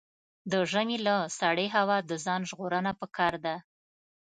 د 0.51 0.53
ژمي 0.71 0.97
له 1.07 1.15
سړې 1.39 1.67
هوا 1.75 1.97
د 2.09 2.11
ځان 2.25 2.41
ژغورنه 2.49 2.91
پکار 3.01 3.33
ده. 3.45 3.55